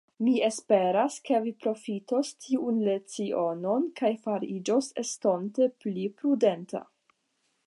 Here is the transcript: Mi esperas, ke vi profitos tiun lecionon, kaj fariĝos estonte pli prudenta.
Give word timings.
Mi 0.27 0.31
esperas, 0.45 1.17
ke 1.29 1.41
vi 1.43 1.53
profitos 1.65 2.31
tiun 2.45 2.81
lecionon, 2.89 3.87
kaj 4.01 4.13
fariĝos 4.25 4.93
estonte 5.07 5.73
pli 5.85 6.11
prudenta. 6.23 6.87